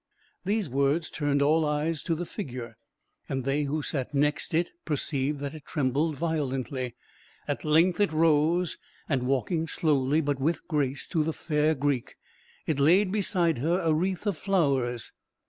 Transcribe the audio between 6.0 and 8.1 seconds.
violently; at length